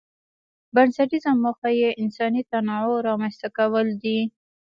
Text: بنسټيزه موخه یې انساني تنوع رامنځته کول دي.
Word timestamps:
بنسټيزه 0.75 1.31
موخه 1.43 1.69
یې 1.79 1.89
انساني 2.01 2.41
تنوع 2.51 2.97
رامنځته 3.07 3.47
کول 3.57 3.87
دي. 4.03 4.19